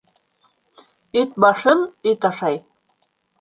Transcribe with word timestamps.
Эт 1.21 1.37
башын 1.45 1.85
эт 2.13 2.27
ашай. 2.31 2.59